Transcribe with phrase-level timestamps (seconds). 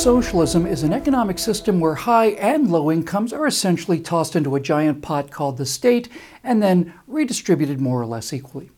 [0.00, 4.60] socialism is an economic system where high and low incomes are essentially tossed into a
[4.60, 6.08] giant pot called the state
[6.42, 8.70] and then redistributed more or less equally.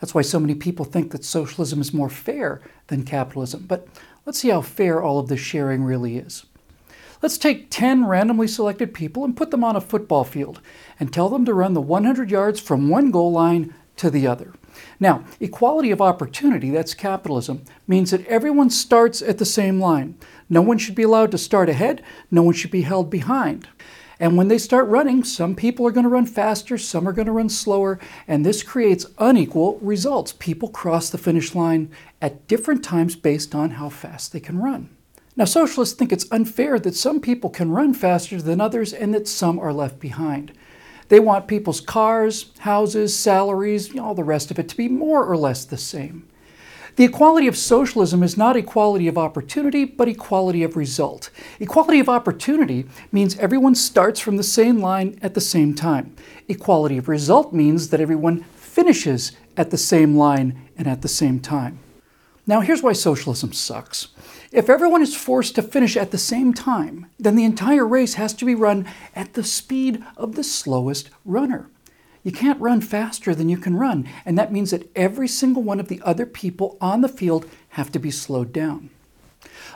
[0.00, 3.66] That's why so many people think that socialism is more fair than capitalism.
[3.68, 3.88] But
[4.24, 6.46] let's see how fair all of this sharing really is.
[7.20, 10.62] Let's take 10 randomly selected people and put them on a football field
[10.98, 14.54] and tell them to run the 100 yards from one goal line to the other.
[14.98, 20.16] Now, equality of opportunity, that's capitalism, means that everyone starts at the same line.
[20.48, 23.68] No one should be allowed to start ahead, no one should be held behind.
[24.20, 27.26] And when they start running, some people are going to run faster, some are going
[27.26, 27.98] to run slower,
[28.28, 30.34] and this creates unequal results.
[30.38, 34.90] People cross the finish line at different times based on how fast they can run.
[35.36, 39.26] Now, socialists think it's unfair that some people can run faster than others and that
[39.26, 40.52] some are left behind.
[41.10, 45.36] They want people's cars, houses, salaries, all the rest of it to be more or
[45.36, 46.26] less the same.
[46.94, 51.30] The equality of socialism is not equality of opportunity, but equality of result.
[51.58, 56.14] Equality of opportunity means everyone starts from the same line at the same time.
[56.46, 61.40] Equality of result means that everyone finishes at the same line and at the same
[61.40, 61.80] time.
[62.50, 64.08] Now, here's why socialism sucks.
[64.50, 68.34] If everyone is forced to finish at the same time, then the entire race has
[68.34, 71.70] to be run at the speed of the slowest runner.
[72.24, 75.78] You can't run faster than you can run, and that means that every single one
[75.78, 78.90] of the other people on the field have to be slowed down.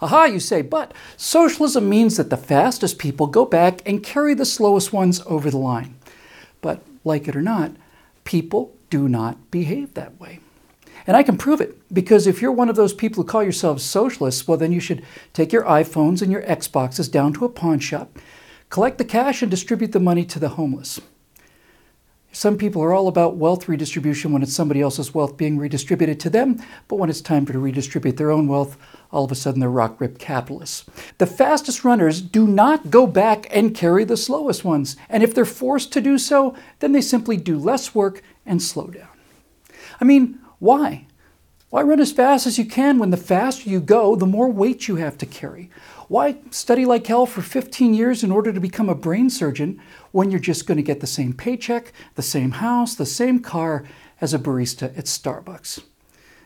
[0.00, 4.46] Aha, you say, but socialism means that the fastest people go back and carry the
[4.46, 5.96] slowest ones over the line.
[6.62, 7.72] But like it or not,
[8.24, 10.40] people do not behave that way.
[11.06, 13.84] And I can prove it because if you're one of those people who call yourselves
[13.84, 17.80] socialists, well, then you should take your iPhones and your Xboxes down to a pawn
[17.80, 18.18] shop,
[18.70, 21.00] collect the cash, and distribute the money to the homeless.
[22.34, 26.30] Some people are all about wealth redistribution when it's somebody else's wealth being redistributed to
[26.30, 28.78] them, but when it's time for to redistribute their own wealth,
[29.10, 30.86] all of a sudden they're rock ripped capitalists.
[31.18, 35.44] The fastest runners do not go back and carry the slowest ones, and if they're
[35.44, 39.08] forced to do so, then they simply do less work and slow down.
[40.00, 41.06] I mean, why?
[41.70, 44.86] Why run as fast as you can when the faster you go, the more weight
[44.86, 45.70] you have to carry?
[46.06, 50.30] Why study like hell for 15 years in order to become a brain surgeon when
[50.30, 53.82] you're just going to get the same paycheck, the same house, the same car
[54.20, 55.82] as a barista at Starbucks?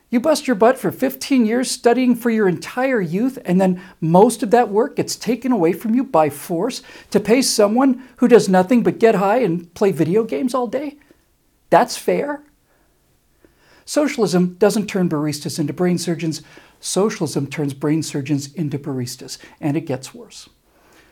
[0.09, 4.43] You bust your butt for 15 years studying for your entire youth, and then most
[4.43, 8.49] of that work gets taken away from you by force to pay someone who does
[8.49, 10.97] nothing but get high and play video games all day?
[11.69, 12.46] That's fair?
[13.87, 16.43] Socialism doesn't turn baristas into brain surgeons.
[16.81, 20.49] Socialism turns brain surgeons into baristas, and it gets worse.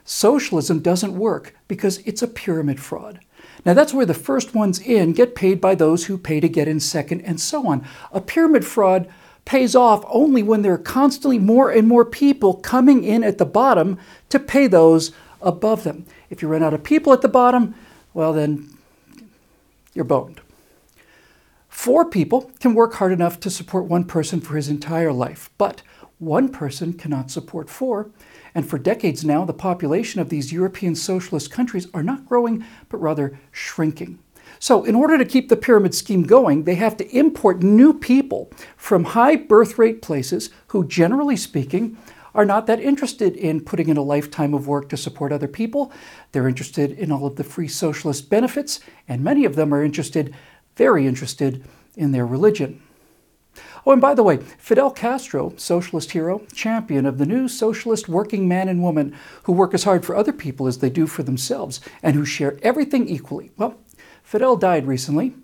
[0.04, 3.20] Socialism doesn't work because it's a pyramid fraud.
[3.64, 6.68] Now, that's where the first ones in get paid by those who pay to get
[6.68, 7.86] in second, and so on.
[8.12, 9.08] A pyramid fraud
[9.44, 13.46] pays off only when there are constantly more and more people coming in at the
[13.46, 13.98] bottom
[14.30, 16.06] to pay those above them.
[16.28, 17.74] If you run out of people at the bottom,
[18.14, 18.68] well, then
[19.94, 20.40] you're boned.
[21.84, 25.82] Four people can work hard enough to support one person for his entire life, but
[26.16, 28.10] one person cannot support four.
[28.54, 33.02] And for decades now, the population of these European socialist countries are not growing, but
[33.02, 34.18] rather shrinking.
[34.58, 38.50] So, in order to keep the pyramid scheme going, they have to import new people
[38.78, 41.98] from high birth rate places who, generally speaking,
[42.34, 45.92] are not that interested in putting in a lifetime of work to support other people.
[46.32, 50.34] They're interested in all of the free socialist benefits, and many of them are interested
[50.76, 51.64] very interested
[51.96, 52.82] in their religion.
[53.86, 58.48] Oh, and by the way, Fidel Castro, socialist hero, champion of the new socialist working
[58.48, 59.14] man and woman
[59.44, 62.58] who work as hard for other people as they do for themselves and who share
[62.62, 63.50] everything equally.
[63.56, 63.78] Well,
[64.22, 65.34] Fidel died recently.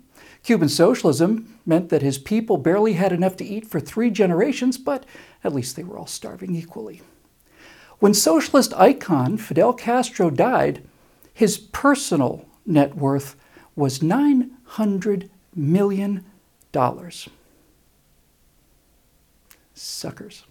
[0.43, 5.05] Cuban socialism meant that his people barely had enough to eat for three generations, but
[5.43, 7.01] at least they were all starving equally.
[7.99, 10.83] When socialist icon Fidel Castro died,
[11.31, 13.35] his personal net worth
[13.75, 16.25] was nine $100 million.
[19.73, 20.45] Suckers.